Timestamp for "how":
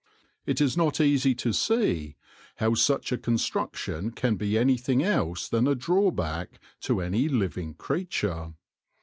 2.55-2.73